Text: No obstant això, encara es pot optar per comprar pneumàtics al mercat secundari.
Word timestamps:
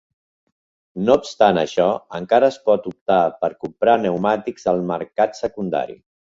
No 1.09 1.17
obstant 1.23 1.59
això, 1.63 1.85
encara 2.21 2.49
es 2.55 2.59
pot 2.71 2.89
optar 2.93 3.19
per 3.45 3.53
comprar 3.67 3.97
pneumàtics 4.03 4.69
al 4.75 4.85
mercat 4.97 5.43
secundari. 5.45 6.01